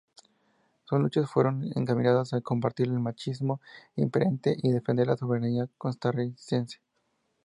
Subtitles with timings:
[0.85, 3.61] Sus luchas fueron encaminadas a combatir el machismo
[3.95, 6.81] imperante y defender la soberanía costarricense.